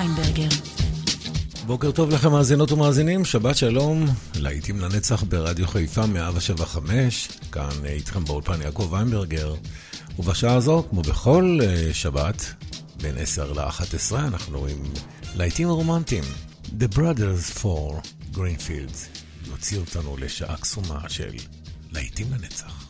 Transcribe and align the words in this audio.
ויינברגר. 0.00 0.48
בוקר 1.66 1.90
טוב 1.90 2.10
לכם 2.10 2.32
מאזינות 2.32 2.72
ומאזינים, 2.72 3.24
שבת 3.24 3.56
שלום, 3.56 4.06
להיטים 4.34 4.80
לנצח 4.80 5.22
ברדיו 5.22 5.68
חיפה 5.68 6.06
175, 6.06 7.28
כאן 7.52 7.68
איתכם 7.84 8.24
באולפן 8.24 8.62
יעקב 8.62 8.88
ויינברגר, 8.92 9.54
ובשעה 10.18 10.54
הזו, 10.54 10.84
כמו 10.90 11.02
בכל 11.02 11.58
uh, 11.60 11.94
שבת, 11.94 12.54
בין 13.02 13.18
10 13.18 13.52
ל-11, 13.52 14.16
אנחנו 14.16 14.66
עם 14.66 14.82
להיטים 15.34 15.68
רומנטיים, 15.68 16.24
The 16.66 16.96
Brothers 16.96 17.58
for 17.62 18.06
Greenfields, 18.34 19.18
יוציא 19.50 19.78
אותנו 19.78 20.16
לשעה 20.16 20.56
קסומה 20.56 21.08
של 21.08 21.34
להיטים 21.92 22.26
לנצח. 22.32 22.89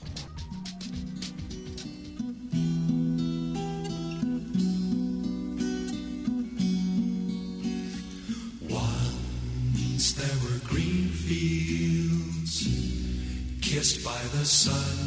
Kissed 13.81 14.05
by 14.05 14.21
the 14.37 14.45
sun. 14.45 14.99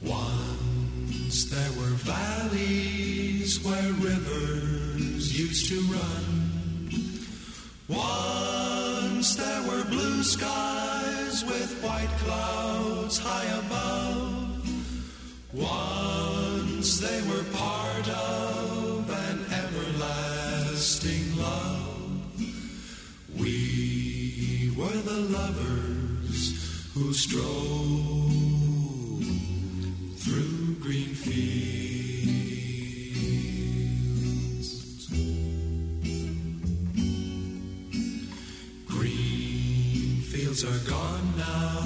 Once 0.00 1.44
there 1.50 1.72
were 1.78 1.94
valleys 2.10 3.62
where 3.62 3.92
rivers 4.10 5.38
used 5.38 5.68
to 5.68 5.78
run. 5.92 6.90
Once 7.86 9.36
there 9.36 9.62
were 9.68 9.84
blue 9.84 10.22
skies 10.22 11.44
with 11.44 11.70
white 11.84 12.14
clouds 12.24 13.18
high 13.18 13.50
above. 13.62 14.66
Once 15.52 16.98
they 16.98 17.20
were 17.28 17.44
part 17.52 18.08
of 18.08 18.71
the 25.12 25.20
lovers 25.28 26.40
who 26.94 27.12
stroll 27.12 28.30
through 30.16 30.74
green 30.80 31.14
fields. 31.14 31.50
Green 38.86 40.22
fields 40.22 40.64
are 40.64 40.82
gone 40.88 41.36
now, 41.36 41.82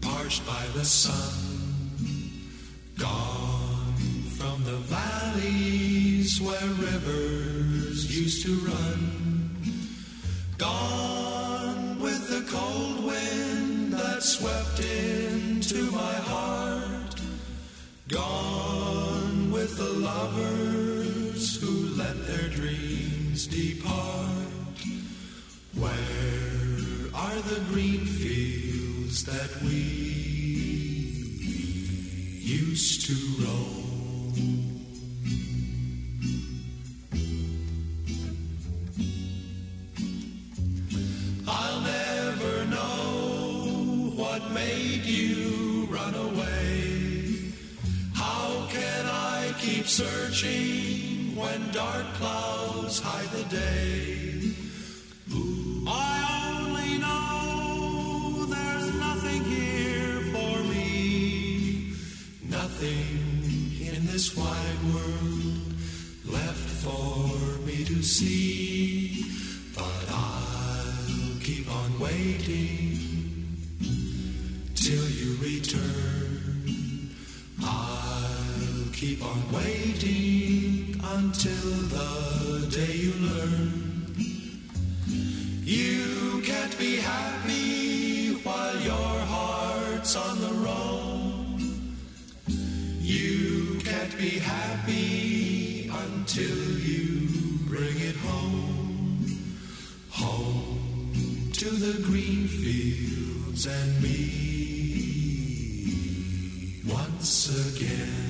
parched 0.00 0.44
by 0.46 0.66
the 0.74 0.84
sun, 0.84 1.45
the 19.76 19.84
lovers 19.84 21.60
who 21.60 21.94
let 21.96 22.26
their 22.26 22.48
dreams 22.48 23.46
depart. 23.46 24.78
Where 25.74 25.90
are 27.14 27.40
the 27.42 27.60
green 27.68 28.06
fields 28.06 29.24
that 29.26 29.62
we 29.62 29.76
used 32.40 33.06
to 33.06 33.44
roam? 33.44 33.75
You 96.56 97.28
bring 97.66 97.98
it 98.00 98.16
home. 98.16 99.26
Home 100.10 101.50
to 101.52 101.70
the 101.70 102.02
green 102.02 102.48
fields 102.48 103.66
and 103.66 104.02
me 104.02 104.46
once 106.86 107.48
again. 107.76 108.26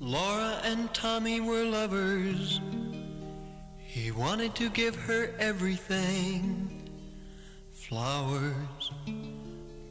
Laura 0.00 0.60
and 0.64 0.92
Tommy 0.92 1.40
were 1.40 1.64
lovers. 1.64 2.60
He 4.12 4.20
wanted 4.20 4.54
to 4.56 4.68
give 4.68 4.94
her 4.94 5.30
everything 5.38 6.90
flowers, 7.72 8.90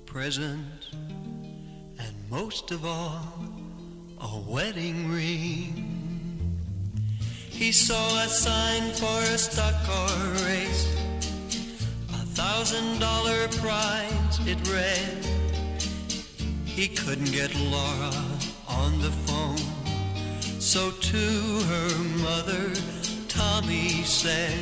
presents, 0.05 0.91
and 0.93 2.15
most 2.29 2.69
of 2.69 2.85
all, 2.85 3.25
a 4.19 4.39
wedding 4.47 5.11
ring. 5.11 6.59
He 7.49 7.71
saw 7.71 8.21
a 8.21 8.27
sign 8.27 8.91
for 8.91 9.19
a 9.33 9.37
stock 9.39 9.73
car 9.85 10.17
race, 10.45 10.95
a 12.09 12.25
thousand 12.37 12.99
dollar 12.99 13.47
prize 13.47 14.39
it 14.45 14.59
read. 14.69 15.25
He 16.65 16.87
couldn't 16.89 17.31
get 17.31 17.55
Laura 17.55 18.13
on 18.67 19.01
the 19.01 19.11
phone, 19.25 19.57
so 20.59 20.91
to 20.91 21.17
her 21.17 22.03
mother, 22.19 23.00
Tommy 23.41 24.03
said, 24.03 24.53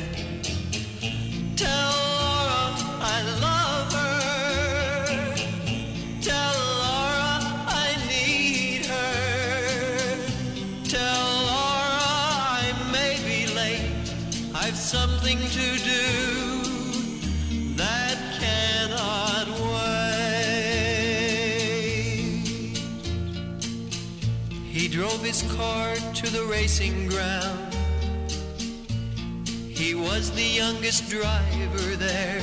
Tell 1.54 1.92
Laura 2.16 2.62
I 3.14 3.18
love 3.46 3.92
her. 3.92 4.20
Tell 6.22 6.56
Laura 6.80 7.32
I 7.84 7.88
need 8.08 8.86
her. 8.86 10.16
Tell 10.84 11.28
Laura 11.50 12.00
I 12.62 12.72
may 12.90 13.14
be 13.28 13.40
late. 13.52 13.92
I've 14.54 14.78
something 14.78 15.38
to 15.58 15.66
do 15.94 16.04
that 17.76 18.16
cannot 18.40 19.46
wait. 19.74 20.00
He 24.64 24.88
drove 24.88 25.22
his 25.22 25.42
car 25.54 25.96
to 25.96 26.30
the 26.30 26.44
racing 26.44 27.08
ground. 27.08 27.69
Was 30.00 30.30
the 30.32 30.42
youngest 30.42 31.08
driver 31.08 31.96
there. 31.96 32.40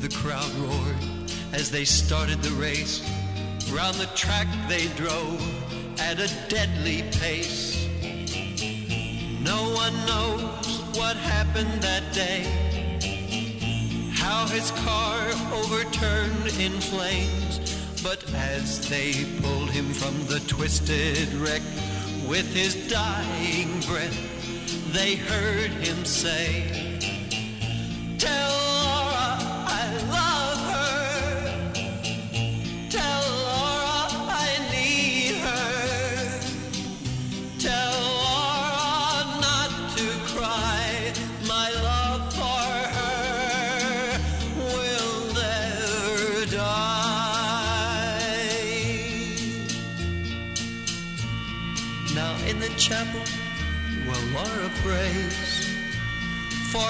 The 0.00 0.08
crowd 0.08 0.50
roared 0.54 0.96
as 1.52 1.70
they 1.70 1.84
started 1.84 2.42
the 2.42 2.54
race. 2.60 3.02
Round 3.70 3.96
the 3.96 4.06
track 4.14 4.46
they 4.68 4.86
drove 4.96 5.40
at 6.00 6.18
a 6.18 6.28
deadly 6.48 7.02
pace. 7.20 7.86
No 9.42 9.70
one 9.74 9.94
knows 10.06 10.80
what 10.96 11.16
happened 11.16 11.82
that 11.82 12.12
day. 12.12 12.42
How 14.14 14.46
his 14.46 14.70
car 14.70 15.28
overturned 15.52 16.46
in 16.58 16.72
flames. 16.80 17.60
But 18.02 18.24
as 18.34 18.88
they 18.88 19.26
pulled 19.42 19.70
him 19.70 19.92
from 19.92 20.14
the 20.26 20.40
twisted 20.46 21.32
wreck 21.34 21.62
with 22.28 22.52
his 22.54 22.88
dying 22.88 23.80
breath, 23.80 24.37
they 24.92 25.16
heard 25.16 25.70
him 25.70 26.04
say, 26.04 26.98
Tell 28.18 28.57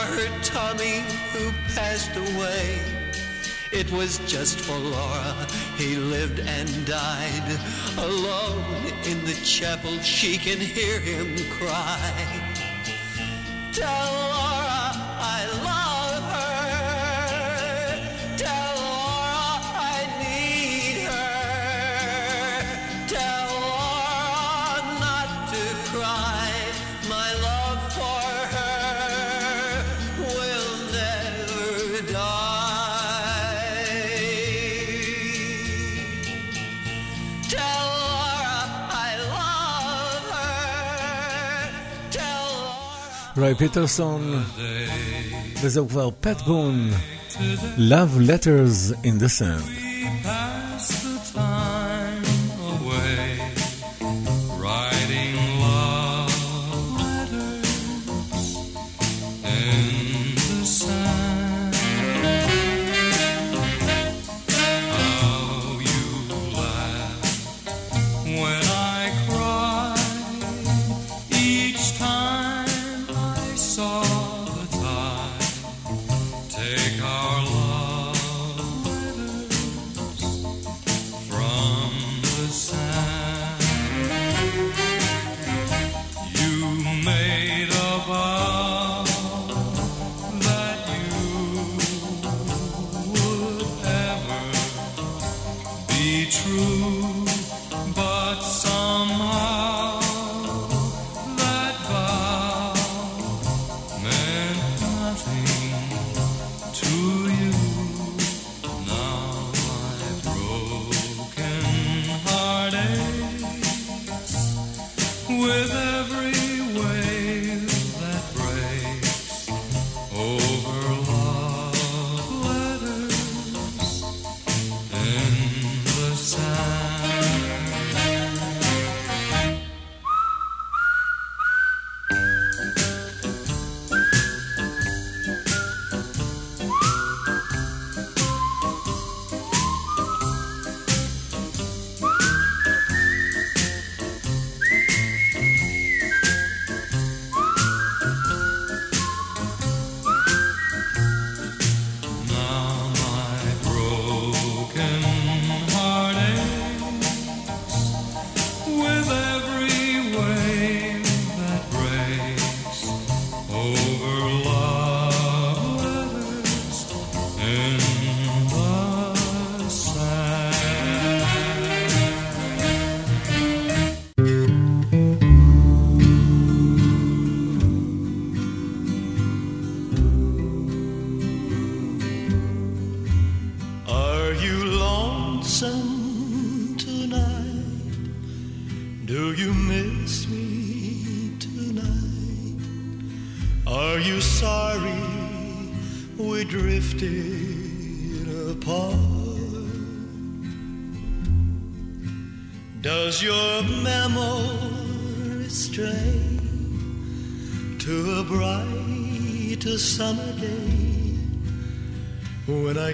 her 0.09 0.43
Tommy 0.43 1.05
who 1.33 1.53
passed 1.75 2.15
away. 2.17 2.81
It 3.71 3.91
was 3.93 4.19
just 4.27 4.59
for 4.61 4.77
Laura 4.77 5.47
he 5.77 5.97
lived 5.97 6.41
and 6.41 6.87
died. 6.87 7.59
Alone 7.99 8.65
in 9.05 9.25
the 9.25 9.39
chapel, 9.45 9.99
she 10.01 10.39
can 10.39 10.59
hear 10.59 10.99
him 10.99 11.37
cry. 11.51 12.13
Tell 13.73 14.48
רוי 43.38 43.55
פיטרסון, 43.55 44.43
וזהו 45.62 45.88
כבר 45.88 46.11
פט 46.20 46.43
בון, 46.43 46.90
Love 47.76 48.29
Letters 48.29 48.94
in 49.05 49.23
the 49.23 49.40
Sand. 49.40 49.88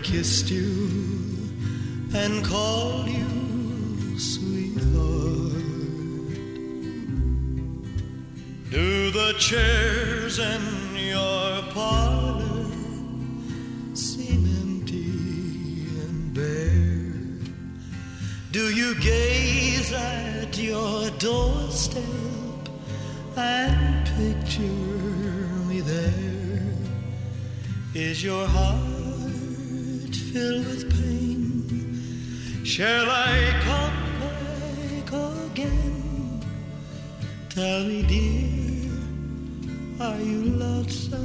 kissed 0.04 0.50
you 0.50 0.90
and 2.14 2.44
called 2.44 3.08
you 3.08 4.18
sweetheart. 4.18 4.84
Do 8.70 9.10
the 9.10 9.34
chairs 9.38 10.38
in 10.38 10.62
your 10.94 11.62
parlor 11.72 12.66
seem 13.94 14.44
empty 14.60 15.88
and 16.04 16.34
bare? 16.34 17.40
Do 18.52 18.74
you 18.76 18.94
gaze 19.00 19.90
at 19.90 20.58
your 20.58 21.08
doorstep 21.18 22.02
and 23.36 24.06
picture 24.18 24.60
me 25.70 25.80
there? 25.80 26.76
Is 27.94 28.22
your 28.22 28.46
heart? 28.46 28.73
Are 40.00 40.18
you 40.18 40.42
lonesome 40.42 41.20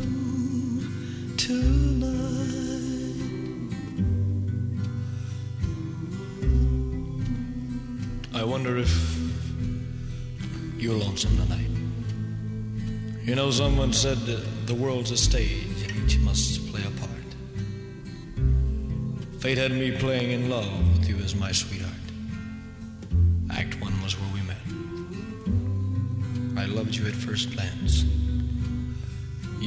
tonight? 1.36 2.06
I 8.36 8.44
wonder 8.44 8.78
if 8.78 8.92
you're 10.78 10.94
lonesome 10.94 11.36
tonight. 11.36 11.72
You 13.24 13.34
know, 13.34 13.50
someone 13.50 13.92
said 13.92 14.20
the 14.68 14.76
world's 14.76 15.10
a 15.10 15.18
stage 15.18 15.82
and 15.82 15.92
each 16.06 16.20
must 16.20 16.72
play 16.72 16.82
a 16.82 16.92
part. 17.00 17.10
Fate 19.40 19.58
had 19.58 19.72
me 19.72 19.98
playing 19.98 20.30
in 20.32 20.48
love 20.52 20.70
with 21.00 21.10
you 21.10 21.18
as 21.18 21.34
my 21.34 21.52
sweetheart. 21.52 21.94
Act 23.50 23.82
one 23.82 24.00
was 24.04 24.14
where 24.20 24.30
we 24.32 24.42
met. 24.44 24.62
I 26.56 26.66
loved 26.68 26.96
you 26.96 27.08
at 27.08 27.14
first 27.14 27.52
glance. 27.56 28.04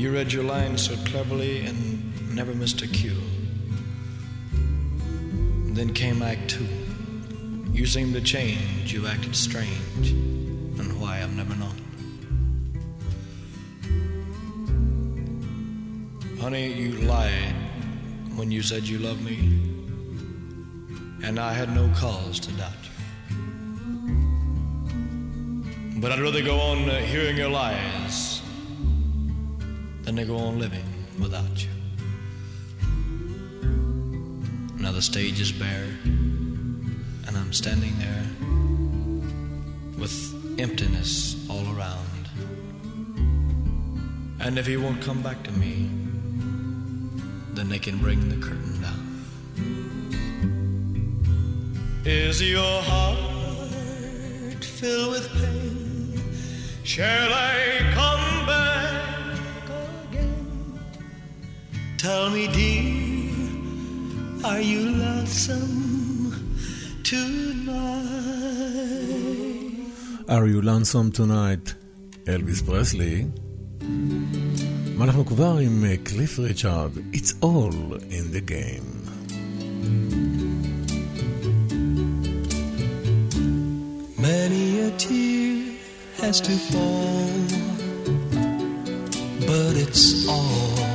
You 0.03 0.11
read 0.11 0.33
your 0.33 0.43
lines 0.43 0.83
so 0.89 0.97
cleverly 1.09 1.65
and 1.65 2.35
never 2.35 2.53
missed 2.53 2.83
a 2.83 2.89
cue. 2.89 3.23
Then 5.77 5.93
came 5.95 6.23
Act 6.23 6.51
Two. 6.51 6.67
You 7.71 7.87
seemed 7.87 8.13
to 8.15 8.21
change, 8.21 8.93
you 8.93 9.07
acted 9.07 9.37
strange, 9.37 10.11
and 10.11 11.01
why 11.01 11.23
I've 11.23 11.37
never 11.37 11.55
known. 11.55 11.77
Honey, 16.41 16.73
you 16.73 17.03
lied 17.03 17.55
when 18.35 18.51
you 18.51 18.61
said 18.61 18.83
you 18.83 18.99
loved 18.99 19.23
me, 19.23 19.39
and 21.23 21.39
I 21.39 21.53
had 21.53 21.73
no 21.77 21.89
cause 21.95 22.41
to 22.41 22.51
doubt 22.55 22.73
you. 22.83 22.91
But 26.01 26.11
I'd 26.11 26.19
rather 26.19 26.43
go 26.43 26.59
on 26.59 26.91
uh, 26.91 26.99
hearing 27.03 27.37
your 27.37 27.51
lies 27.51 28.32
than 30.15 30.27
to 30.27 30.31
go 30.31 30.37
on 30.37 30.59
living 30.59 30.85
without 31.19 31.65
you. 31.65 31.71
Now 34.77 34.93
the 34.93 35.01
stage 35.01 35.41
is 35.41 35.51
bare, 35.53 35.89
and 36.05 37.35
I'm 37.35 37.53
standing 37.53 37.95
there 37.99 38.27
with 39.99 40.15
emptiness 40.61 41.49
all 41.49 41.65
around. 41.75 42.29
And 44.41 44.59
if 44.59 44.67
he 44.67 44.77
won't 44.77 45.01
come 45.01 45.23
back 45.23 45.43
to 45.45 45.53
me, 45.53 45.89
then 47.55 47.71
they 47.71 47.79
can 47.79 47.99
bring 47.99 48.29
the 48.29 48.37
curtain 48.37 48.83
down. 48.83 49.25
Is 52.05 52.43
your 52.43 52.83
heart 52.83 54.63
filled 54.63 55.13
with 55.13 55.29
pain? 55.41 56.21
Shall 56.85 57.33
I 57.33 57.93
come 57.95 58.12
Tell 62.02 62.30
me, 62.30 62.48
dear, 62.48 62.94
are 64.44 64.62
you 64.62 64.82
lonesome 65.06 65.76
tonight? 67.04 67.78
Are 70.30 70.48
you 70.48 70.62
lonesome 70.62 71.12
tonight? 71.12 71.74
אלוויס 72.28 72.62
פרסלי. 72.62 73.26
ואנחנו 74.98 75.26
כבר 75.26 75.58
עם 75.58 75.86
קליף 76.04 76.40
ריצ'ארד, 76.40 76.92
It's 77.14 77.34
all 77.42 77.74
in 78.10 78.32
the 78.36 78.42
game. 78.42 78.98
Many 84.18 84.66
a 84.88 84.92
tear 85.04 85.78
has 86.22 86.38
to 86.48 86.56
fall, 86.70 87.30
but 89.50 89.74
it's 89.84 90.28
all 90.28 90.91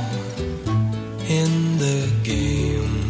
in 1.28 1.76
the 1.76 2.08
game. 2.22 3.06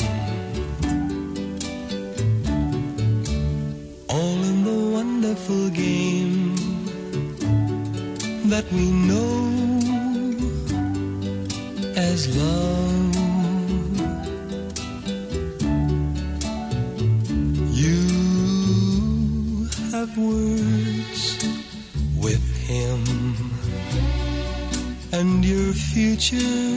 All 4.09 4.43
in 4.51 4.65
the 4.65 4.91
wonderful 4.97 5.69
game 5.71 6.57
that 8.51 8.65
we 8.73 8.91
know 8.91 9.39
as 11.95 12.27
love. 12.37 13.15
You 17.83 18.03
have 19.93 20.11
words 20.19 21.23
with 22.17 22.45
him, 22.67 23.05
and 25.13 25.45
your 25.45 25.73
future's 25.73 26.68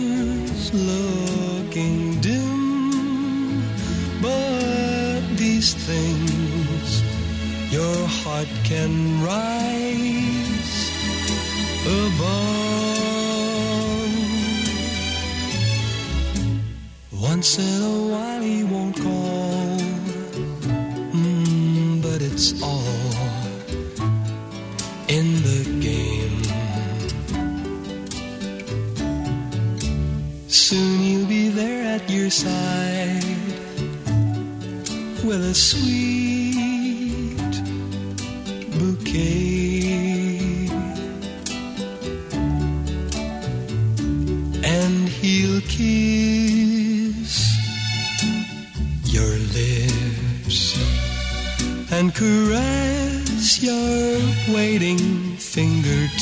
and 52.02 52.16
caress 52.16 53.62
your 53.62 54.18
waiting 54.56 54.98
fingertips, 55.38 56.18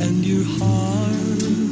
and 0.00 0.24
your 0.24 0.44
heart 0.58 1.69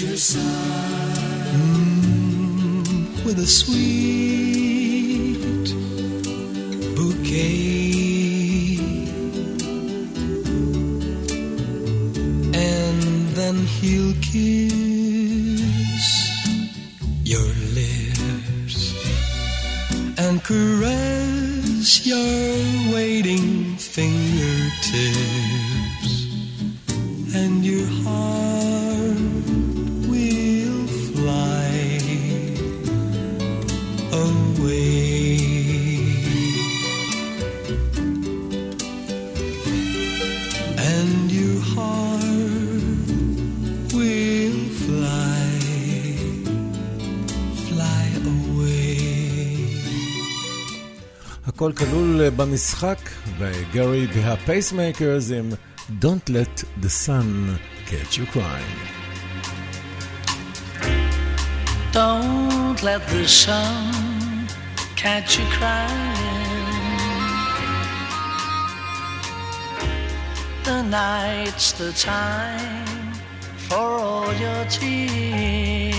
your 0.00 0.16
side. 0.16 1.18
with 3.24 3.38
a 3.40 3.46
sweet 3.46 3.74
bouquet. 6.94 8.78
And 12.54 13.28
then 13.34 13.56
he'll 13.66 14.14
kiss 14.22 14.77
הכל 51.58 51.72
כלול 51.72 52.28
במשחק, 52.28 52.98
וגרי 53.38 54.06
והפייסמייקרס 54.12 55.30
עם 55.30 55.50
Don't 56.00 56.30
let 56.30 56.64
the 56.82 56.88
sun 56.88 57.58
catch 57.86 58.16
you 58.18 58.26
crying. 58.34 58.78
Don't 61.92 62.80
let 62.88 63.02
the 63.08 63.26
sun 63.26 64.46
catch 65.02 65.30
you 65.38 65.46
crying. 65.58 66.68
The 70.68 70.80
night's 70.98 71.72
the 71.80 71.90
time 72.10 73.12
for 73.66 73.86
all 74.06 74.32
your 74.44 74.62
tears. 74.76 75.97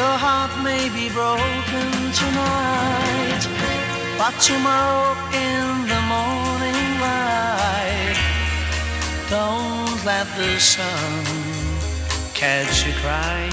Heart 0.00 0.50
may 0.64 0.88
be 0.88 1.08
broken 1.10 1.90
tonight, 2.12 3.42
but 4.16 4.32
tomorrow 4.40 5.12
in 5.32 5.86
the 5.92 6.00
morning 6.08 7.00
light, 7.00 8.18
don't 9.28 10.04
let 10.04 10.26
the 10.36 10.58
sun 10.58 11.24
catch 12.32 12.86
you 12.86 12.94
crying. 13.02 13.52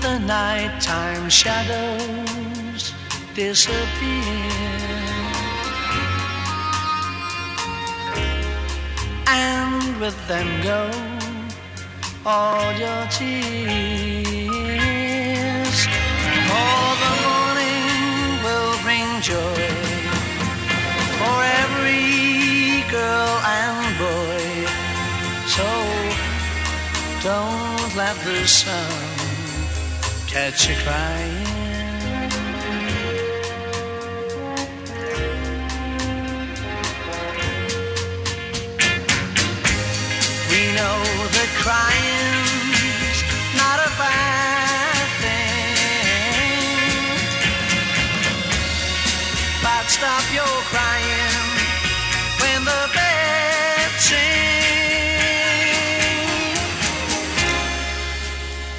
The 0.00 0.18
nighttime 0.20 1.28
shadows 1.28 2.92
disappear. 3.34 5.01
And 9.32 10.00
with 10.00 10.18
them 10.28 10.48
go 10.62 10.90
all 12.26 12.72
your 12.84 13.02
tears. 13.18 13.32
For 16.48 16.84
the 17.04 17.12
morning 17.26 17.86
will 18.44 18.76
bring 18.86 19.08
joy 19.22 19.68
for 21.18 21.36
every 21.62 22.84
girl 22.90 23.34
and 23.60 23.98
boy. 24.04 24.46
So 25.56 25.68
don't 27.22 27.96
let 27.96 28.16
the 28.24 28.46
sun 28.46 28.92
catch 30.28 30.68
you 30.68 30.76
crying. 30.84 31.51
Know 40.76 40.98
that 41.36 41.50
crying's 41.64 43.18
not 43.60 43.78
a 43.88 43.90
bad 44.00 45.06
thing. 45.22 46.52
But 49.64 49.84
stop 49.96 50.24
your 50.38 50.56
crying 50.72 51.40
when 52.40 52.60
the 52.70 52.82
birds 52.96 54.02
sing. 54.08 54.52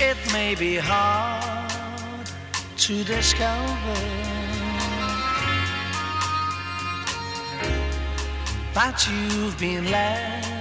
It 0.09 0.19
may 0.33 0.55
be 0.55 0.75
hard 0.77 2.27
to 2.85 3.03
discover. 3.03 3.99
That 8.73 8.97
you've 9.07 9.57
been 9.59 9.85
left 9.91 10.52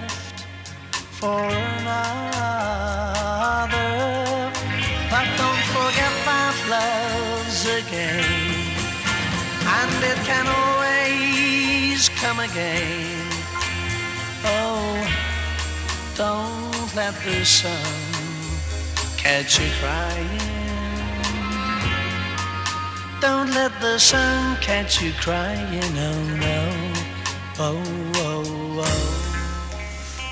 for 1.22 1.38
another. 1.38 2.18
But 5.12 5.26
don't 5.38 5.64
forget 5.76 6.14
that 6.26 6.56
love's 6.74 7.62
a 7.78 7.80
game, 7.96 8.74
and 9.78 9.98
it 10.10 10.18
can 10.26 10.46
always 10.62 12.08
come 12.20 12.40
again. 12.40 13.30
Oh, 14.58 14.98
don't 16.16 16.90
let 16.96 17.14
the 17.22 17.44
sun 17.44 17.94
catch 19.16 19.60
you 19.60 19.70
crying. 19.80 20.48
Don't 23.20 23.50
let 23.54 23.72
the 23.80 23.96
sun 24.00 24.56
catch 24.60 25.00
you 25.00 25.12
crying, 25.12 25.94
oh 26.08 26.20
no, 26.46 26.58
oh, 27.60 27.80
oh, 28.16 28.82
oh. 28.88 29.11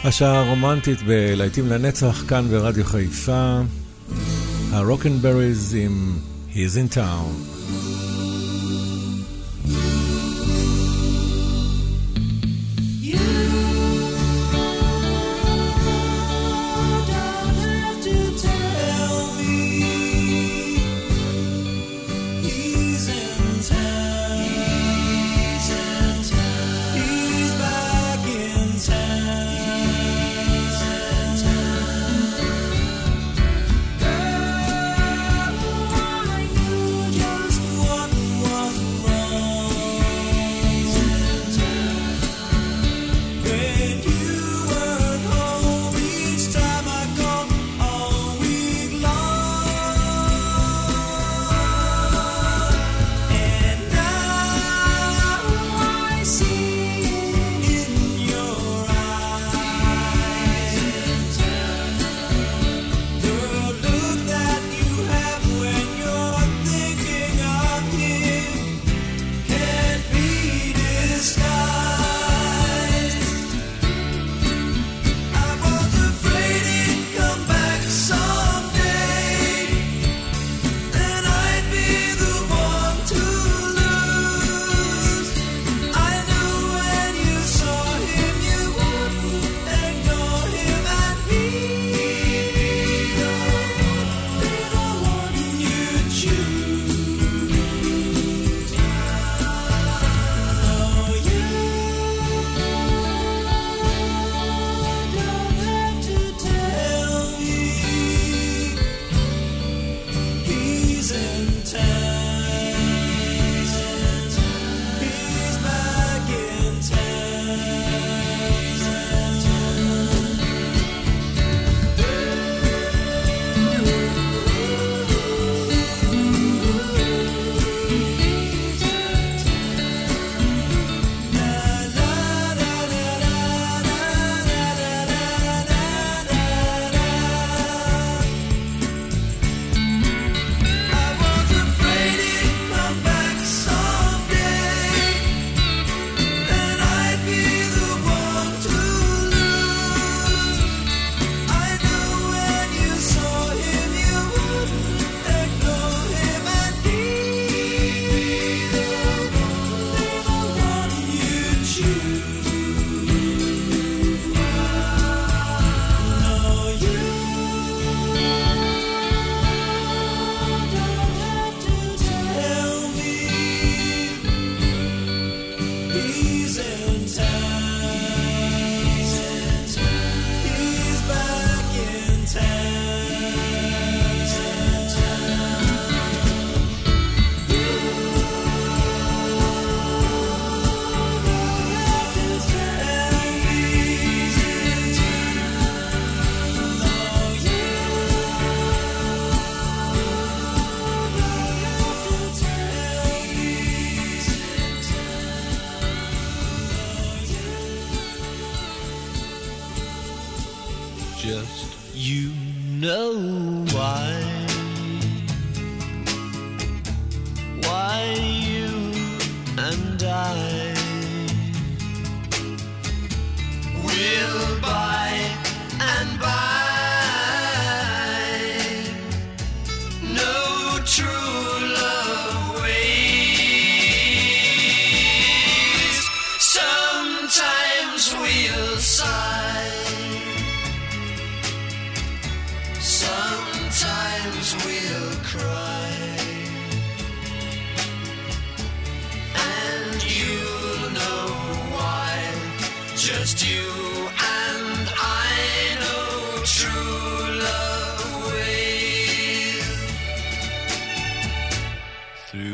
השעה 0.04 0.40
הרומנטית 0.40 1.02
בלהיטים 1.02 1.68
לנצח 1.68 2.24
כאן 2.28 2.48
ברדיו 2.48 2.84
חיפה, 2.84 3.60
הרוקנבריז 4.70 5.76
עם 5.80 6.18
He's 6.52 6.54
in 6.54 6.94
Town. 6.94 8.09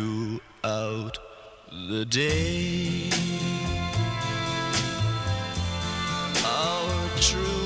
throughout 0.06 1.18
the 1.88 2.04
day. 2.04 3.10
Our 6.44 7.18
true 7.18 7.65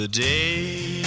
The 0.00 0.08
day. 0.08 0.99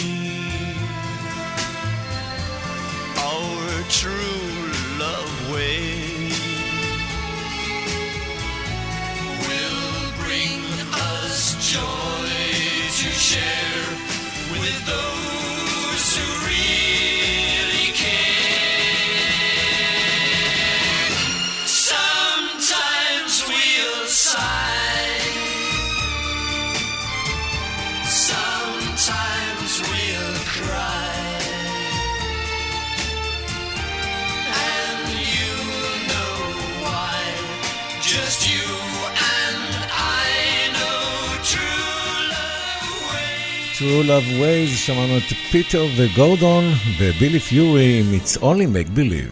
True 43.93 44.03
Love 44.03 44.41
Ways, 44.41 44.75
שמענו 44.75 45.17
את 45.17 45.23
פיטר 45.51 45.85
וגורדון 45.95 46.73
ובילי 46.97 47.39
פיורי 47.39 47.99
עם 47.99 48.19
It's 48.19 48.37
Only 48.37 48.65
Make 48.75 48.89
Believe. 48.97 49.31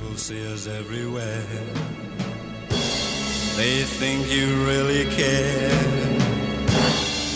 They 3.58 3.84
think 4.00 4.19
you 4.38 4.47
really 4.71 5.06
care, 5.19 5.71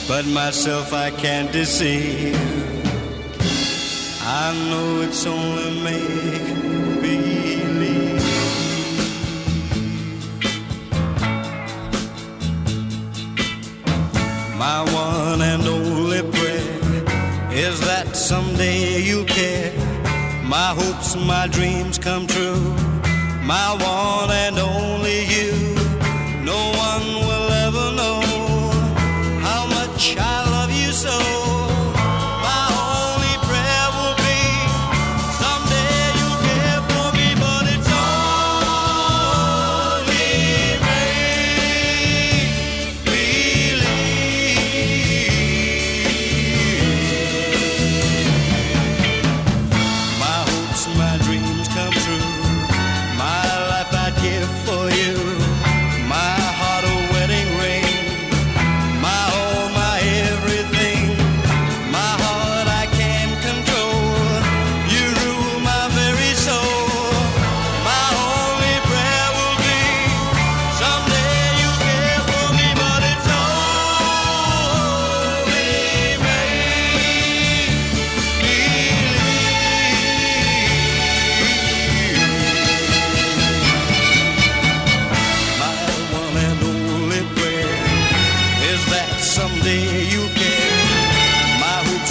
but 0.08 0.24
myself 0.42 0.94
I 0.94 1.10
can't 1.24 1.52
deceive. 1.52 2.38
I 4.44 4.46
know 4.70 4.90
it's 5.06 5.26
only 5.26 5.70
make 5.88 6.48
believe. 7.06 8.26
My 14.64 14.80
one 15.04 15.42
and 15.42 15.68
only 15.68 15.95
is 17.76 17.82
that 17.82 18.16
someday 18.16 19.02
you'll 19.02 19.26
care. 19.26 19.74
My 20.44 20.70
hopes, 20.80 21.16
my 21.16 21.48
dreams 21.48 21.98
come 21.98 22.26
true. 22.28 22.62
My 23.54 23.70
one 23.94 24.32
and 24.32 24.58
only 24.58 25.20
you. 25.36 25.55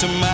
to 0.06 0.12
my 0.18 0.33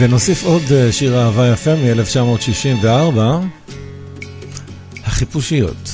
ונוסיף 0.00 0.44
עוד 0.44 0.62
שיר 0.90 1.18
אהבה 1.18 1.48
יפה 1.48 1.74
מ-1964, 1.74 3.18
החיפושיות. 5.04 5.90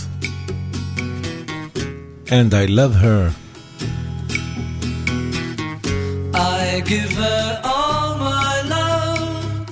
And 2.26 2.54
I 2.54 2.66
love 2.66 2.94
her. 3.04 3.30
I 6.34 6.82
give 6.92 7.12
her 7.24 7.60
all 7.64 8.08
my 8.30 8.54
love, 8.74 9.66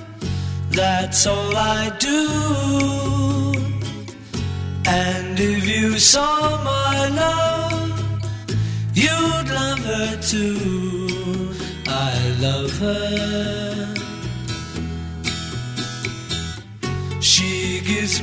that's 0.79 1.21
all 1.27 1.55
I 1.55 1.91
do. 2.07 2.21
And 4.85 5.39
if 5.39 5.61
you 5.73 5.97
saw 6.13 6.35
my 6.73 6.97
love, 7.21 7.89
you'd 9.03 9.47
love 9.59 9.83
her 9.91 10.09
too. 10.31 11.53
I 11.87 12.15
love 12.45 12.71
her. 12.79 13.64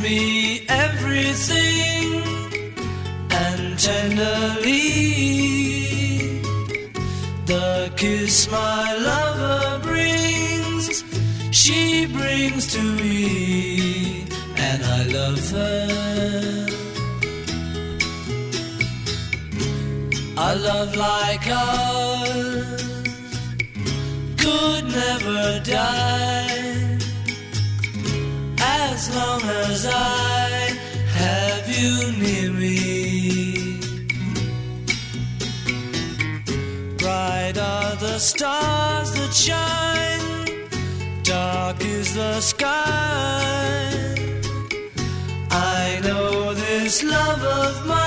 Me 0.03 0.67
everything 0.69 2.23
and 3.31 3.79
tenderly 3.79 4.83
the 7.47 7.93
kiss 7.97 8.51
my 8.51 8.95
lover 8.97 9.79
brings, 9.83 11.05
she 11.53 12.07
brings 12.07 12.67
to 12.75 12.83
me, 12.83 14.27
and 14.57 14.83
I 14.85 15.03
love 15.19 15.51
her. 15.51 16.67
A 20.37 20.57
love 20.57 20.97
like 20.97 21.47
ours 21.47 22.83
could 24.37 24.85
never 24.85 25.61
die 25.65 26.32
long 29.15 29.43
as 29.43 29.87
I 29.87 30.77
have 31.21 31.69
you 31.69 32.13
near 32.23 32.51
me. 32.53 33.79
Bright 36.99 37.57
are 37.59 37.97
the 37.97 38.19
stars 38.19 39.13
that 39.15 39.33
shine, 39.33 40.69
dark 41.23 41.85
is 41.85 42.15
the 42.15 42.41
sky. 42.41 43.93
I 45.51 46.01
know 46.05 46.55
this 46.55 47.03
love 47.03 47.43
of 47.43 47.87
mine 47.87 48.02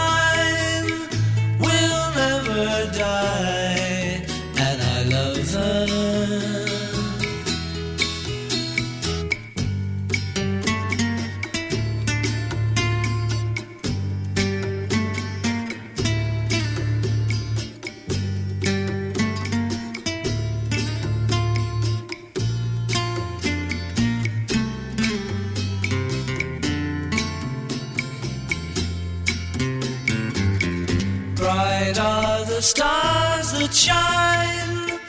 that 33.60 33.74
shine, 33.74 35.00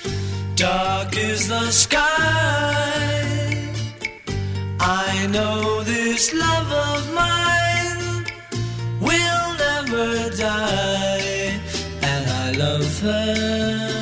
dark 0.54 1.16
is 1.16 1.48
the 1.48 1.70
sky. 1.70 2.02
I 4.80 5.26
know 5.34 5.82
this 5.82 6.32
love 6.32 6.70
of 6.88 7.02
mine 7.22 8.24
will 9.00 9.48
never 9.66 10.30
die, 10.36 11.58
and 12.02 12.22
I 12.44 12.52
love 12.52 13.00
her. 13.00 13.95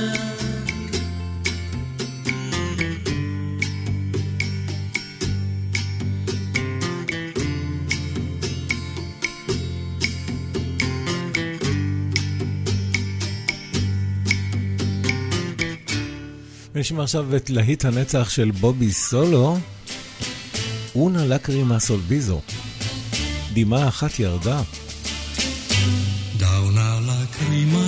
נשמע 16.77 17.03
עכשיו 17.03 17.37
את 17.37 17.51
להיט 17.51 17.85
הנצח 17.85 18.31
של 18.31 18.51
בובי 18.51 18.93
סולו, 18.93 19.59
אונה 20.95 21.27
לקרימה 21.27 21.81
סולביזו. 21.81 22.41
דמעה 23.53 23.89
אחת 23.89 24.19
ירדה. 24.21 24.63
Da 26.41 26.53
una 26.69 26.91
lacrima 27.09 27.85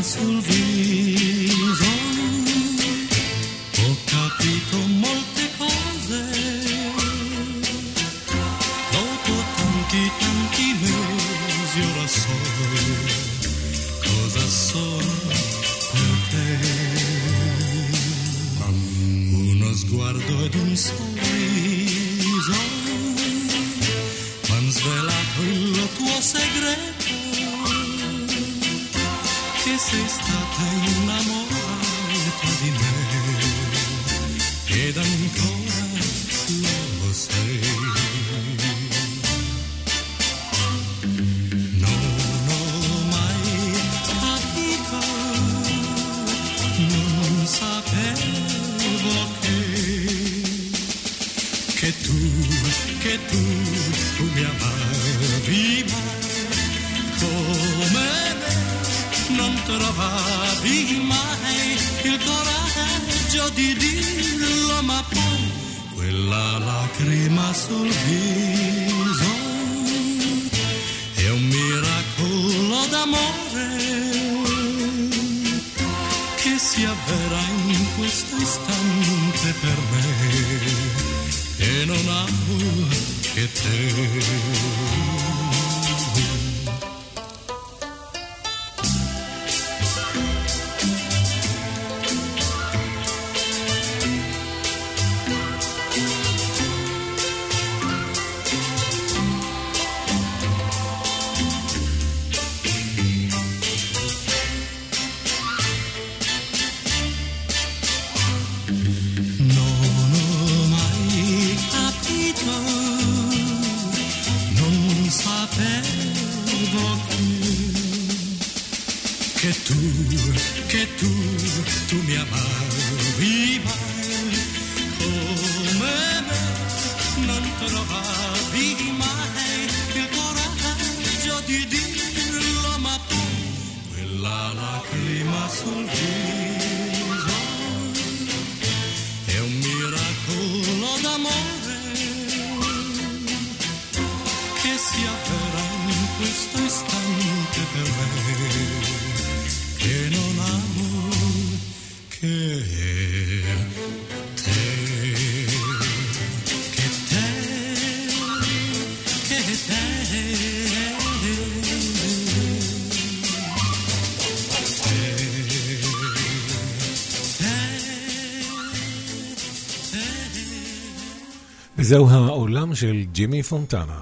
וזהו 171.86 172.10
העולם 172.10 172.76
של 172.76 173.04
ג'ימי 173.12 173.44
פונטנה. 173.44 174.00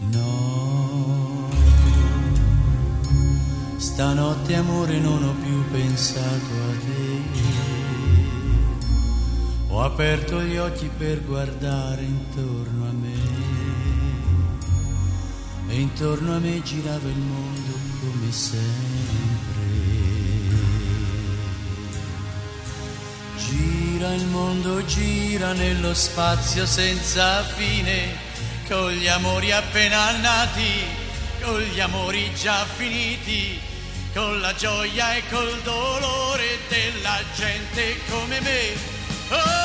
No, 0.00 1.48
stanotte 3.78 4.54
amore 4.54 5.00
non 5.00 5.24
ho 5.24 5.34
più 5.42 5.58
pensato 5.72 6.52
a 6.68 6.72
te. 6.84 7.06
Ho 9.70 9.82
aperto 9.82 10.40
gli 10.42 10.56
occhi 10.56 10.88
per 10.96 11.24
guardare 11.24 12.02
intorno 12.02 12.84
a 12.88 12.92
me. 12.92 13.20
E 15.68 15.80
intorno 15.80 16.36
a 16.36 16.38
me 16.38 16.62
girava 16.62 17.08
il 17.08 17.18
mondo 17.18 17.72
come 18.00 18.30
sempre. 18.30 18.91
Gira 24.03 24.15
il 24.15 24.25
mondo, 24.25 24.83
gira 24.83 25.53
nello 25.53 25.93
spazio 25.93 26.65
senza 26.65 27.41
fine, 27.55 28.17
con 28.67 28.91
gli 28.91 29.07
amori 29.07 29.53
appena 29.53 30.11
nati, 30.17 30.83
con 31.41 31.61
gli 31.61 31.79
amori 31.79 32.29
già 32.35 32.65
finiti, 32.65 33.57
con 34.13 34.41
la 34.41 34.53
gioia 34.55 35.15
e 35.15 35.23
col 35.29 35.57
dolore 35.61 36.59
della 36.67 37.21
gente 37.33 37.95
come 38.09 38.41
me. 38.41 38.73
Oh 39.29 39.62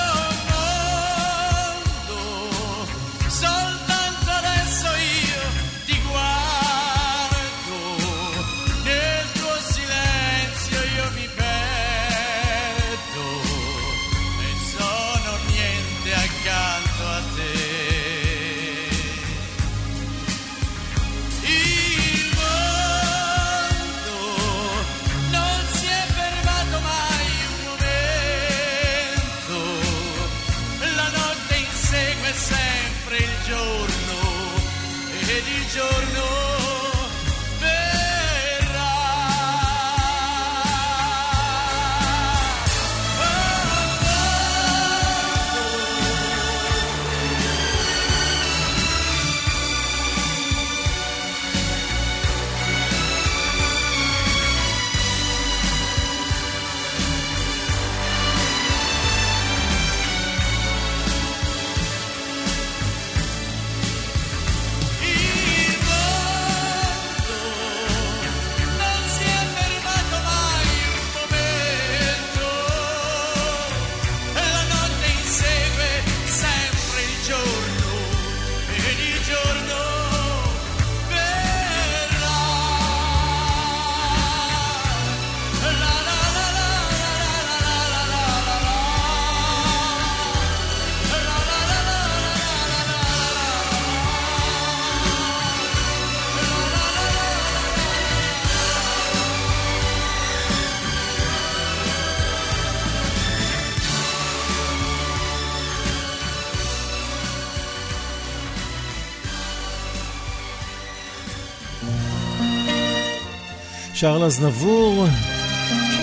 שרל 113.97 114.23
אזנבור, 114.23 115.05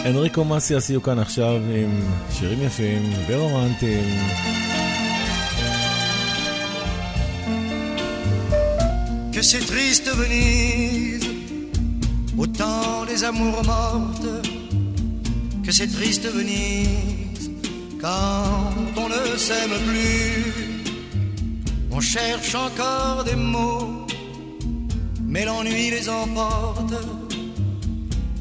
אנריקו 0.07 0.45
מסיאס 0.45 0.91
יהיו 0.91 1.03
כאן 1.03 1.19
עכשיו 1.19 1.55
עם 1.55 2.03
שירים 2.33 2.63
יפים 2.63 3.13
ורומנטיים. 3.27 4.19
que 9.41 9.47
c'est 9.47 9.65
triste 9.65 10.09
Venise, 10.21 11.27
au 12.37 12.47
temps 12.47 13.07
des 13.07 13.25
amours 13.25 13.65
mortes, 13.65 14.29
que 15.65 15.73
c'est 15.73 15.87
triste 15.87 16.27
Venise, 16.31 17.51
quand 17.99 18.75
on 18.99 19.09
ne 19.09 19.39
s'aime 19.39 19.77
plus, 19.89 20.85
on 21.91 22.01
cherche 22.01 22.55
encore 22.55 23.25
des 23.25 23.37
mots, 23.37 24.07
mais 25.25 25.47
l'ennui 25.47 25.89
les 25.91 26.07
emporte, 26.11 26.93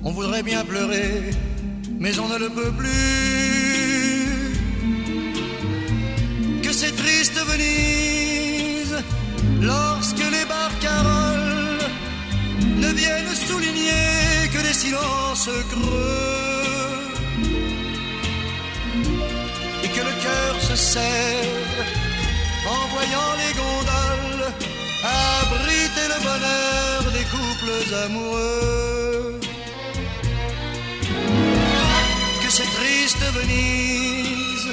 on 0.04 0.10
voudrait 0.12 0.42
bien 0.42 0.64
pleurer, 0.64 1.30
mais 1.98 2.18
on 2.18 2.28
ne 2.28 2.38
le 2.38 2.50
peut 2.50 2.72
plus, 2.72 2.90
que 6.62 6.72
c'est 6.72 6.94
triste 6.94 7.38
Venise, 7.50 8.96
lorsque 9.60 10.26
les 10.36 10.44
barcaroles 10.44 11.78
ne 12.76 12.88
viennent 12.92 13.34
souligner 13.34 14.48
que 14.52 14.60
des 14.68 14.74
silences 14.74 15.50
creux 15.72 16.44
et 19.84 19.88
que 19.88 20.00
le 20.00 20.14
cœur 20.24 20.60
se 20.60 20.76
serre 20.76 21.86
en 22.68 22.88
voyant 22.94 23.32
les 23.42 23.52
gondoles 23.62 24.52
abriter 25.04 26.06
le 26.12 26.18
bonheur 26.28 27.12
des 27.12 27.26
couples 27.34 27.94
amoureux. 28.06 29.03
Triste 33.24 33.36
Venise, 33.36 34.68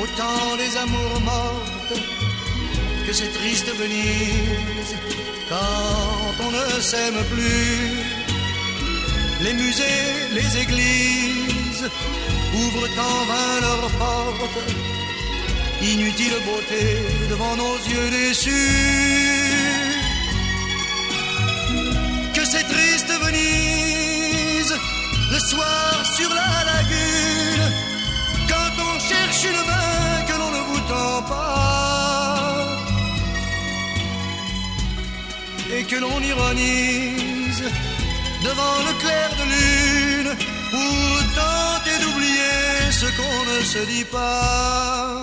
au 0.00 0.06
temps 0.06 0.56
des 0.56 0.76
amours 0.76 1.20
mortes 1.20 2.00
que 3.06 3.12
c'est 3.12 3.32
triste 3.32 3.68
Venise 3.78 4.96
quand 5.48 6.44
on 6.46 6.50
ne 6.50 6.80
s'aime 6.80 7.22
plus. 7.30 8.02
Les 9.42 9.52
musées, 9.52 10.28
les 10.32 10.62
églises 10.62 11.90
ouvrent 12.54 12.88
en 12.98 13.24
vain 13.30 13.60
leurs 13.60 13.90
portes. 13.98 14.72
Inutile 15.82 16.38
beauté 16.46 16.84
devant 17.30 17.56
nos 17.56 17.76
yeux 17.76 18.10
déçus. 18.10 18.50
Que 22.34 22.44
c'est 22.44 22.64
triste 22.64 23.12
Venise 23.24 24.74
le 25.30 25.38
soir 25.38 26.06
sur 26.16 26.30
la 26.30 26.64
lagune 26.64 27.45
cherche 29.08 29.44
une 29.44 29.62
main 29.70 30.22
que 30.28 30.34
l'on 30.40 30.50
ne 30.58 30.62
vous 30.68 30.80
tend 30.92 31.22
pas 31.22 31.66
et 35.74 35.82
que 35.84 35.96
l'on 35.96 36.20
ironise 36.32 37.62
devant 38.48 38.78
le 38.86 38.92
clair 39.02 39.28
de 39.40 39.44
lune 39.54 40.32
pour 40.72 41.16
tenter 41.42 41.96
d'oublier 42.02 42.60
ce 42.90 43.06
qu'on 43.16 43.38
ne 43.52 43.58
se 43.72 43.80
dit 43.92 44.04
pas. 44.04 45.20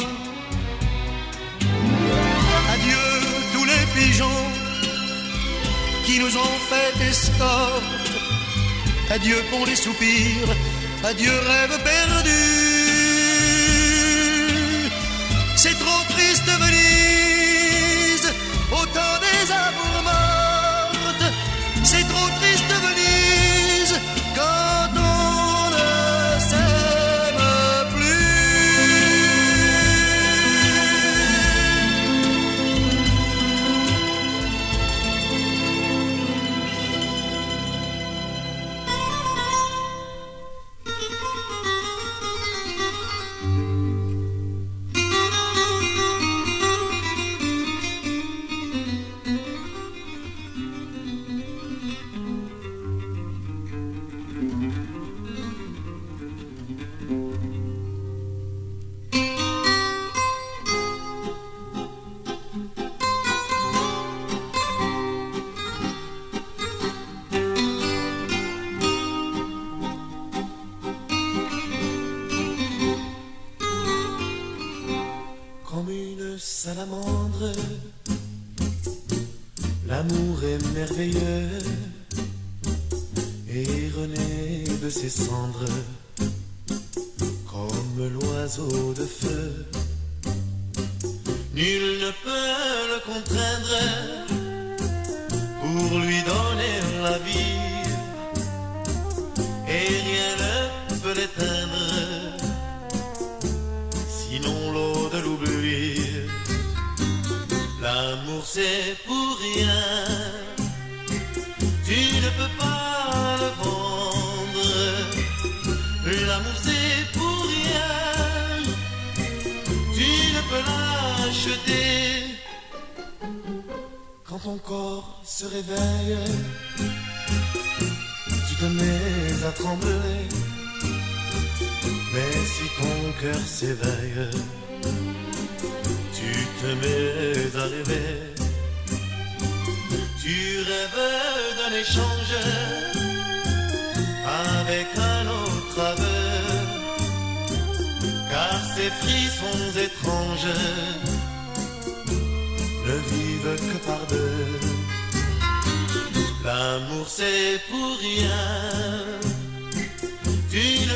Adieu 2.74 3.06
tous 3.54 3.66
les 3.66 3.86
pigeons 3.98 4.46
qui 6.06 6.20
nous 6.20 6.34
ont 6.46 6.58
fait 6.70 6.94
escorte. 7.10 8.12
Adieu 9.10 9.40
pour 9.52 9.66
les 9.66 9.76
soupirs, 9.76 10.52
adieu 11.04 11.34
rêve 11.52 11.78
perdu. 11.84 12.73
Triste 16.46 16.60
Venise, 16.60 18.34
au 18.72 18.86
temps 18.86 19.20
des 19.22 19.52
amours 19.52 20.03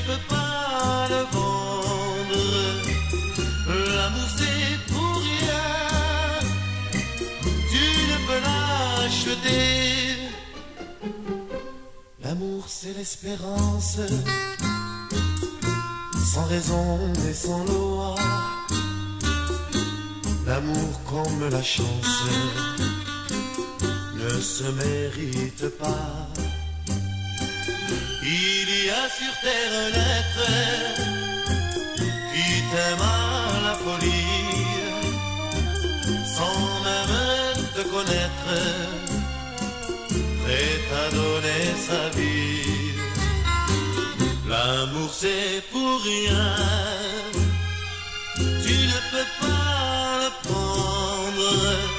peux 0.07 0.23
pas 0.29 1.07
le 1.09 1.21
vendre. 1.35 2.43
L'amour 3.95 4.29
c'est 4.39 4.75
pour 4.91 5.15
rien. 5.29 5.67
Tu 7.71 7.85
ne 8.11 8.17
peux 8.27 8.41
l'acheter. 8.47 9.55
L'amour 12.23 12.63
c'est 12.67 12.95
l'espérance. 12.97 13.99
Sans 16.33 16.45
raison 16.45 16.87
et 17.29 17.33
sans 17.33 17.63
loi. 17.65 18.15
L'amour 20.45 20.91
comme 21.11 21.49
la 21.49 21.63
chance 21.63 22.23
ne 24.15 24.39
se 24.39 24.67
mérite 24.83 25.67
pas. 25.77 26.46
Il 28.29 28.69
y 28.85 28.89
a 28.89 29.07
sur 29.07 29.33
terre 29.39 29.73
un 29.85 29.93
être 30.17 30.47
qui 32.33 32.61
t'aime 32.71 33.01
à 33.01 33.61
la 33.63 33.73
folie, 33.75 34.67
sans 36.35 36.59
même 36.87 37.65
te 37.73 37.83
connaître, 37.83 38.51
prêt 40.43 40.81
à 41.03 41.09
donner 41.15 41.65
sa 41.87 42.09
vie. 42.17 42.91
L'amour 44.49 45.11
c'est 45.13 45.63
pour 45.71 46.01
rien, 46.03 46.55
tu 48.35 48.75
ne 48.93 48.99
peux 49.11 49.29
pas 49.39 50.19
le 50.23 50.29
prendre. 50.49 51.96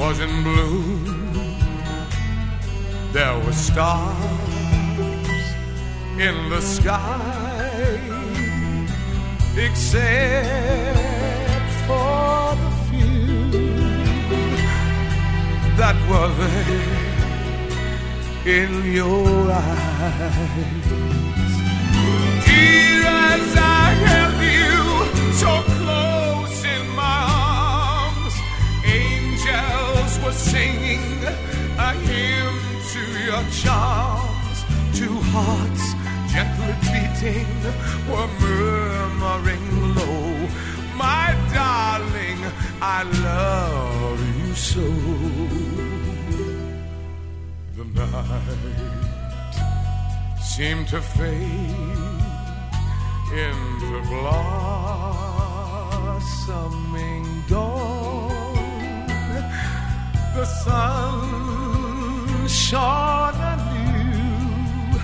was 0.00 0.16
in 0.26 0.34
blue. 0.42 1.14
there 3.12 3.38
were 3.44 3.52
stars 3.52 4.74
in 6.26 6.36
the 6.50 6.60
sky, 6.60 8.00
except 9.56 11.03
that 15.76 15.96
were 16.08 16.32
there 16.38 17.14
in 18.46 18.92
your 18.92 19.50
eyes. 19.50 20.88
Dear, 22.46 23.02
as 23.34 23.48
I 23.56 23.86
held 24.06 24.38
you 24.58 24.76
so 25.42 25.52
close 25.78 26.58
in 26.76 26.84
my 26.94 27.20
arms, 27.58 28.34
angels 28.84 30.12
were 30.24 30.38
singing 30.52 31.06
a 31.88 31.90
hymn 32.06 32.56
to 32.92 33.02
your 33.28 33.44
charms. 33.62 34.58
Two 34.98 35.16
hearts 35.34 35.84
gently 36.32 36.74
beating 36.86 37.54
were 38.08 38.30
murmuring 38.44 39.66
low. 39.96 40.48
My 40.96 41.34
darling, 41.52 42.40
I 42.80 43.02
love 43.26 44.20
you 44.28 44.33
so. 44.54 44.80
The 47.76 47.84
night 47.94 48.58
seemed 50.40 50.88
to 50.88 51.00
fade 51.00 52.20
into 53.32 54.02
blossoming 54.10 55.04
dawn. 57.48 58.54
The 60.34 60.44
sun 60.44 62.48
shone 62.48 63.40
anew, 63.52 64.98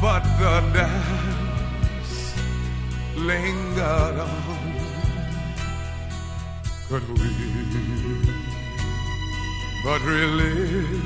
but 0.00 0.22
the 0.40 0.60
dance 0.74 2.34
lingered 3.16 4.18
on. 4.20 4.45
Could 6.88 7.08
we 7.18 7.30
but 9.82 10.00
relive 10.02 11.02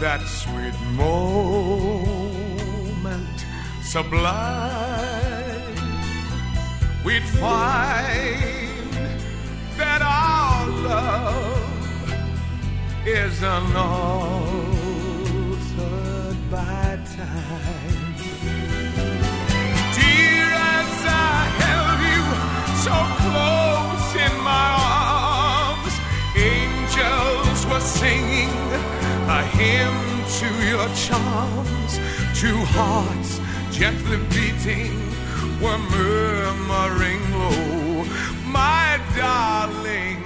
that 0.00 0.20
sweet 0.26 0.74
moment 0.96 3.46
sublime? 3.84 4.74
We'd 7.04 7.22
find 7.38 8.92
that 9.78 10.02
our 10.02 10.66
love 10.70 12.12
is 13.06 13.40
unaltered 13.44 14.66
by 16.50 16.98
time. 17.16 18.05
hymn 29.60 29.98
to 30.38 30.48
your 30.72 30.88
charms. 31.04 31.92
Two 32.40 32.58
hearts 32.76 33.30
gently 33.78 34.18
beating 34.34 34.94
were 35.62 35.80
murmuring 35.96 37.22
low. 37.40 38.04
My 38.60 39.00
darling, 39.16 40.24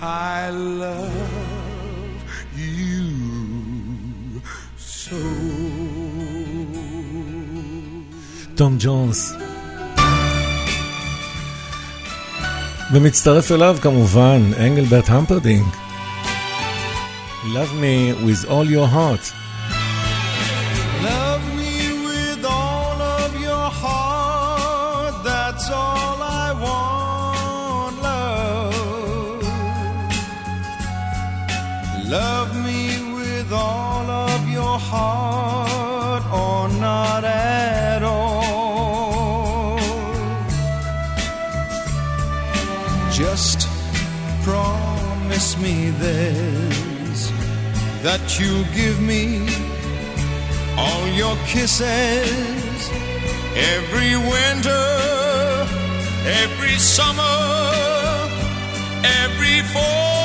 I 0.00 0.50
love 0.82 2.18
you 2.56 4.40
so. 4.76 5.20
Tom 8.56 8.78
Jones. 8.78 9.20
ומצטרף 12.92 13.52
אליו 13.52 13.76
כמובן 13.82 14.40
אנגלברט 14.60 15.08
המפרדינג. 15.10 15.87
Love 17.46 17.72
Me 17.74 18.12
With 18.24 18.44
All 18.50 18.64
Your 18.68 18.88
Heart. 18.88 19.32
you'll 48.40 48.64
give 48.74 49.00
me 49.00 49.40
all 50.76 51.06
your 51.08 51.36
kisses 51.46 52.90
every 53.54 54.16
winter, 54.16 54.86
every 56.24 56.76
summer, 56.78 57.22
every 59.02 59.62
fall. 59.72 60.17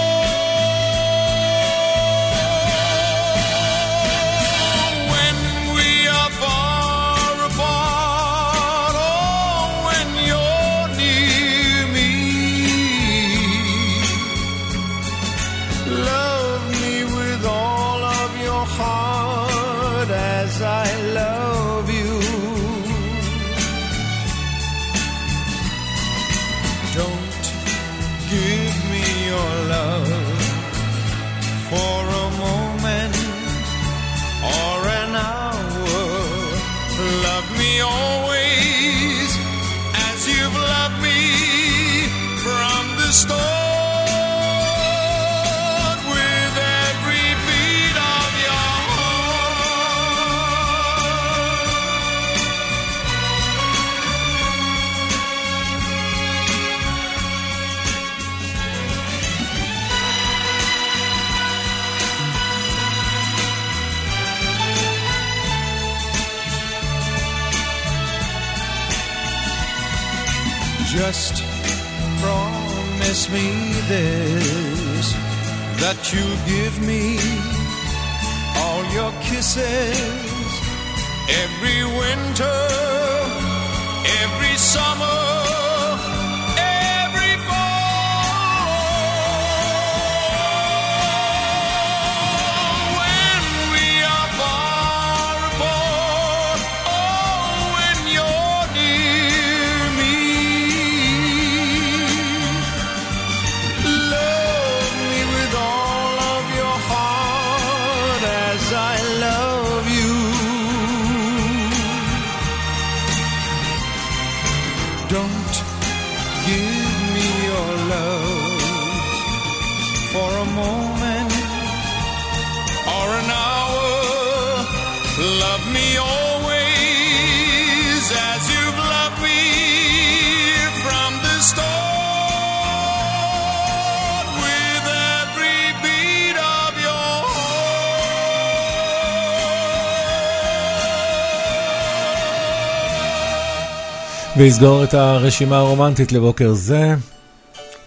ויסגור 144.43 144.83
את 144.83 144.93
הרשימה 144.93 145.57
הרומנטית 145.57 146.11
לבוקר 146.11 146.53
זה, 146.53 146.95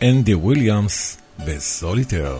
אנדי 0.02 0.34
וויליאמס 0.34 1.18
בסוליטר. 1.46 2.38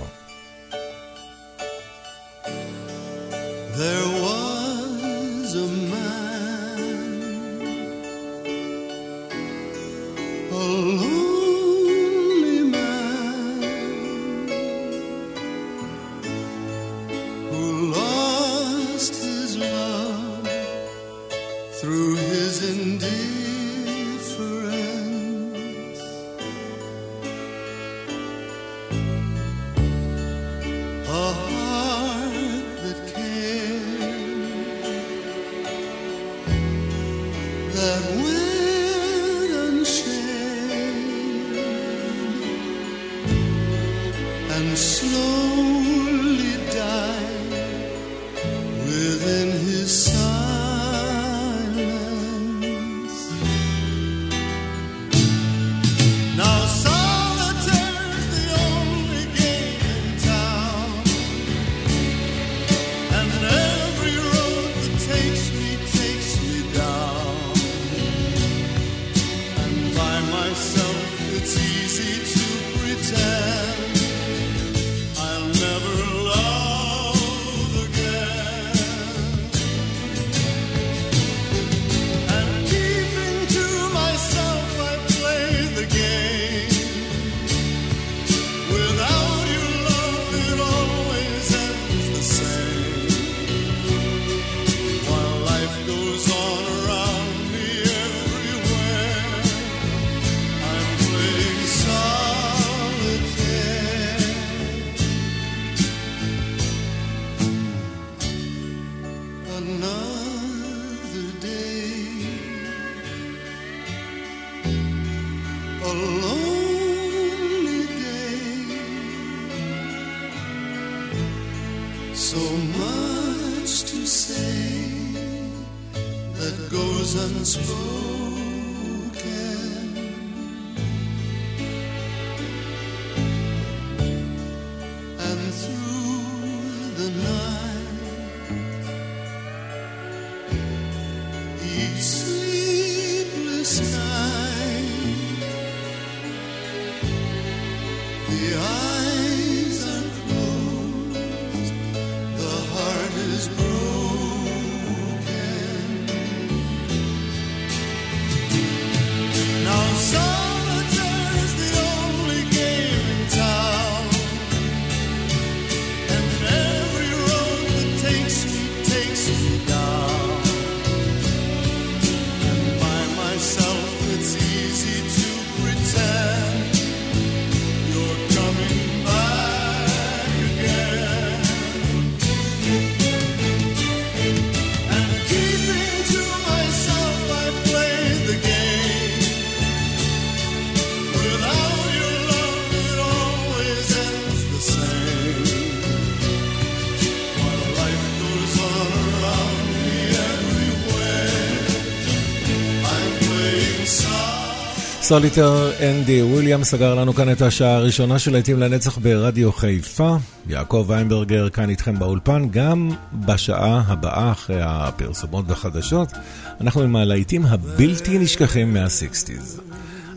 סוליטר 205.09 205.71
אנדי 205.91 206.23
וויליאם 206.23 206.65
סגר 206.65 206.95
לנו 206.95 207.15
כאן 207.15 207.33
את 207.33 207.43
השעה 207.43 207.75
הראשונה 207.75 208.19
של 208.19 208.33
להיטים 208.33 208.61
לנצח 208.61 208.99
ברדיו 208.99 209.53
חיפה. 209.53 210.17
יעקב 210.49 210.85
ויינברגר 210.89 211.49
כאן 211.49 211.71
איתכם 211.71 211.99
באולפן, 211.99 212.49
גם 212.51 212.91
בשעה 213.13 213.83
הבאה 213.87 214.33
אחרי 214.33 214.61
הפרסומות 214.63 215.45
והחדשות, 215.49 216.13
אנחנו 216.61 216.83
עם 216.83 216.97
הלהיטים 216.97 217.47
הבלתי 217.47 218.19
נשכחים 218.19 218.75
מה-60's. 218.75 219.61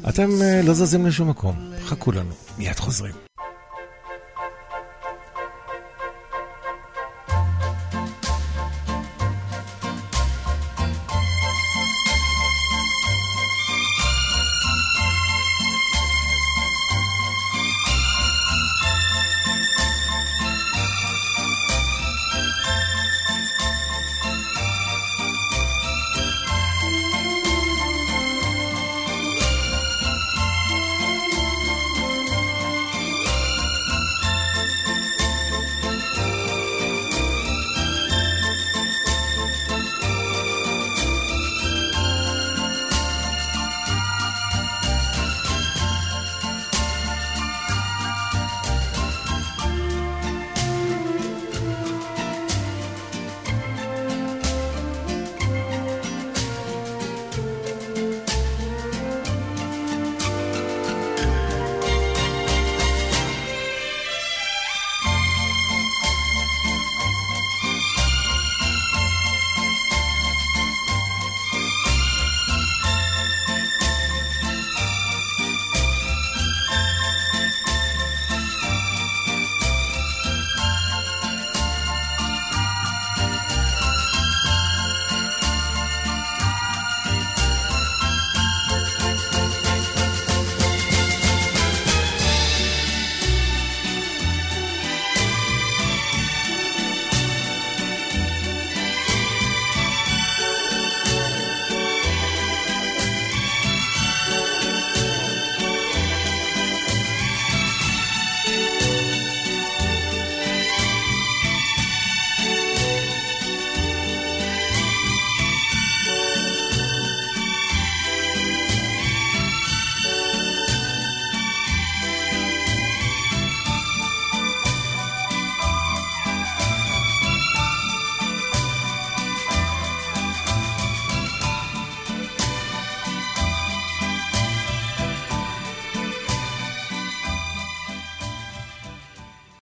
אתם 0.09 0.29
אה, 0.41 0.61
לא 0.63 0.73
זזים 0.73 1.05
לשום 1.05 1.29
מקום, 1.29 1.55
חכו 1.85 2.11
לנו, 2.11 2.31
מיד 2.57 2.79
חוזרים. 2.79 3.28